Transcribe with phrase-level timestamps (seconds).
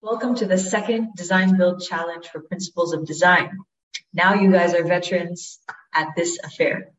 [0.00, 3.58] Welcome to the second Design Build Challenge for Principles of Design.
[4.14, 5.58] Now you guys are veterans
[5.92, 6.92] at this affair.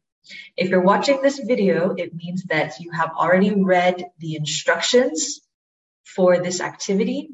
[0.58, 5.40] If you're watching this video, it means that you have already read the instructions
[6.04, 7.30] for this activity,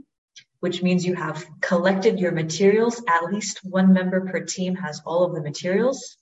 [0.59, 3.01] which means you have collected your materials.
[3.07, 6.15] At least one member per team has all of the materials,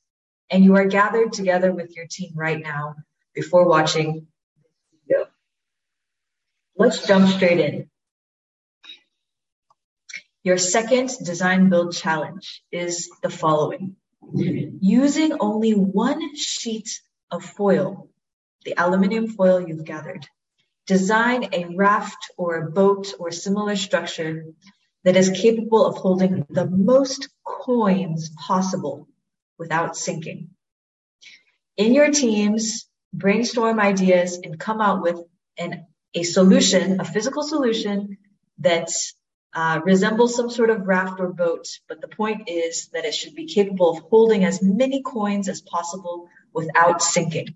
[0.50, 2.96] and you are gathered together with your team right now
[3.36, 4.28] before watching.
[6.78, 7.90] Let's jump straight in.
[10.44, 13.96] Your second design build challenge is the following.
[14.34, 16.90] Using only one sheet
[17.32, 18.10] of foil,
[18.66, 20.28] the aluminum foil you've gathered,
[20.86, 24.46] design a raft or a boat or similar structure
[25.06, 29.08] that is capable of holding the most coins possible
[29.58, 30.50] without sinking.
[31.78, 35.22] In your teams, brainstorm ideas and come out with
[35.58, 38.18] an, a solution, a physical solution
[38.58, 38.90] that
[39.54, 43.36] uh, resembles some sort of raft or boat, but the point is that it should
[43.36, 47.56] be capable of holding as many coins as possible without sinking.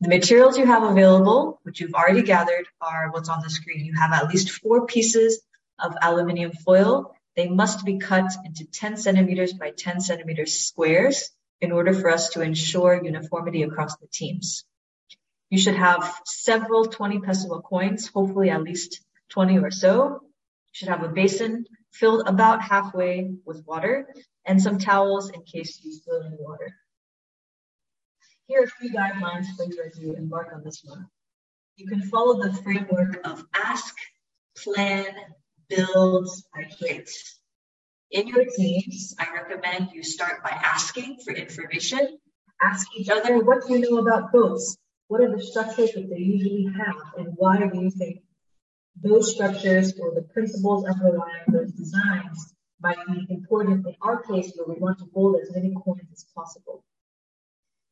[0.00, 3.84] The materials you have available, which you've already gathered, are what's on the screen.
[3.84, 5.40] You have at least four pieces
[5.78, 7.16] of aluminum foil.
[7.34, 12.30] They must be cut into 10 centimeters by 10 centimeters squares in order for us
[12.30, 14.64] to ensure uniformity across the teams.
[15.48, 20.20] You should have several 20 peso coins, hopefully at least 20 or so.
[20.22, 24.06] You should have a basin filled about halfway with water
[24.44, 26.74] and some towels in case you spill any water.
[28.46, 31.08] Here are three guidelines for you as you embark on this one.
[31.76, 33.94] You can follow the framework of ask,
[34.62, 35.06] plan,
[35.68, 37.10] build, iterate.
[38.12, 42.18] In your teams, I recommend you start by asking for information.
[42.62, 44.78] Ask each other, what do you know about boats?
[45.08, 46.96] What are the structures that they usually have?
[47.18, 48.22] And why do you think
[49.02, 54.66] those structures or the principles underlying those designs might be important in our case where
[54.74, 56.84] we want to hold as many coins as possible.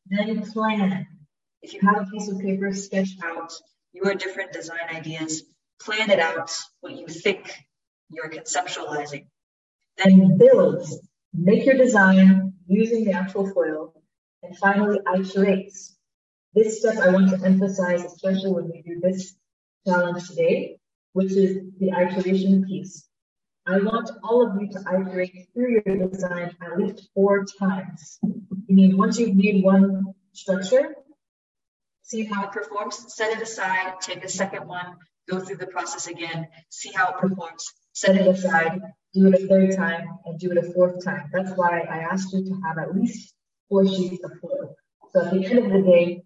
[0.07, 1.07] Then plan.
[1.63, 3.53] If you have a piece of paper, sketch out
[3.93, 5.45] your different design ideas,
[5.81, 6.51] plan it out,
[6.81, 7.51] what you think
[8.11, 9.27] you're conceptualizing.
[9.97, 10.87] Then build.
[11.33, 13.95] Make your design using the actual foil.
[14.43, 15.73] And finally, iterate.
[16.53, 19.35] This step I want to emphasize, especially when we do this
[19.87, 20.79] challenge today,
[21.15, 23.09] which is the iteration piece.
[23.67, 28.19] I want all of you to iterate through your design at least four times.
[28.23, 30.95] You mean once you've made one structure,
[32.03, 34.97] see how it performs, set it aside, take a second one,
[35.31, 38.83] go through the process again, see how it performs, set it aside,
[39.15, 41.31] do it a third time, and do it a fourth time.
[41.33, 43.33] That's why I asked you to have at least
[43.69, 44.75] four sheets of foil.
[45.13, 46.23] So at the end of the day,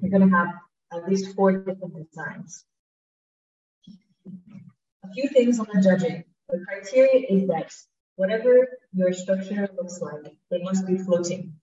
[0.00, 0.48] you're going to have
[0.92, 2.64] at least four different designs.
[5.04, 6.24] A few things on the judging.
[6.48, 7.72] The criteria is that
[8.16, 11.54] whatever your structure looks like, they must be floating.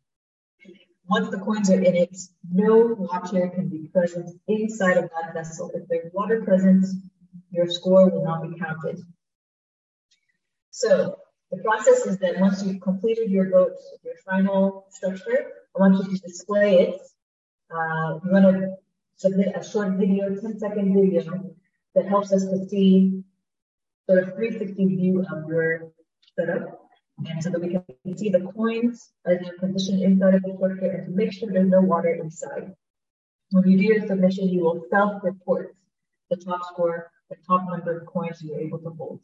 [1.08, 2.16] Once the coins are in it,
[2.52, 5.72] no water can be present inside of that vessel.
[5.74, 6.86] If there's water present,
[7.52, 9.02] your score will not be counted.
[10.70, 11.18] So
[11.52, 16.16] the process is that once you've completed your boat, your final structure, I want you
[16.16, 17.02] to display it.
[17.72, 18.76] Uh, you want to
[19.16, 21.22] submit a short video, 10 second video
[21.96, 23.24] that helps us to see
[24.08, 25.92] sort of 360 view of your
[26.38, 26.80] setup.
[27.28, 30.90] And so that we can see the coins as they're positioned inside of the structure
[30.90, 32.74] and to make sure there's no water inside.
[33.52, 35.76] When you do your submission, you will self-report
[36.30, 39.22] the top score, the top number of coins you were able to hold.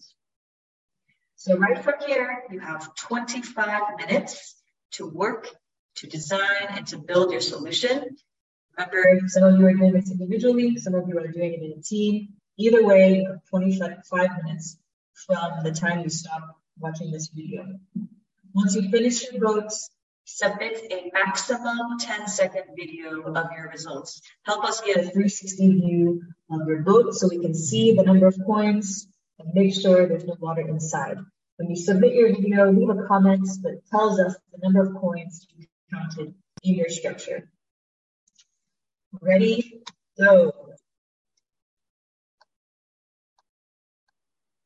[1.36, 4.56] So right from here, you have 25 minutes
[4.94, 5.50] to work,
[5.98, 8.18] to design, and to build your solution.
[8.78, 11.80] Remember, some of you are doing this individually, some of you are doing it in
[11.80, 12.30] a team.
[12.58, 14.78] Either way, 25 minutes
[15.14, 17.80] from the time you stop watching this video.
[18.54, 19.90] Once you finish your votes,
[20.24, 24.22] submit a maximum 10 second video of your results.
[24.44, 28.28] Help us get a 360 view of your vote so we can see the number
[28.28, 29.08] of coins
[29.40, 31.18] and make sure there's no water inside.
[31.58, 35.46] When you submit your video, leave a comment that tells us the number of coins
[35.56, 36.34] you counted
[36.64, 37.50] in your structure.
[39.22, 39.84] Ready?
[40.18, 40.54] Go.